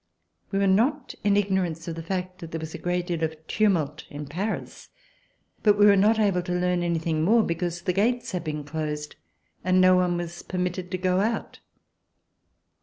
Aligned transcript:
We 0.49 0.57
were 0.57 0.65
not 0.65 1.13
in 1.23 1.37
ignorance 1.37 1.87
of 1.87 1.93
the 1.95 2.01
fact 2.01 2.39
that 2.39 2.49
there 2.49 2.59
was 2.59 2.73
a 2.73 2.79
great 2.79 3.05
deal 3.05 3.23
of 3.23 3.35
tumult 3.45 4.05
in 4.09 4.25
Paris; 4.25 4.89
but 5.61 5.77
we 5.77 5.85
were 5.85 5.95
not 5.95 6.17
able 6.17 6.41
to 6.41 6.53
learn 6.59 6.81
anything 6.81 7.21
more, 7.23 7.43
be 7.43 7.53
cause 7.53 7.83
the 7.83 7.93
gates 7.93 8.31
had 8.31 8.43
been 8.43 8.63
closed 8.63 9.15
and 9.63 9.79
no 9.79 9.95
one 9.97 10.17
was 10.17 10.41
permitted 10.41 10.89
to 10.89 10.97
go 10.97 11.19
out. 11.19 11.59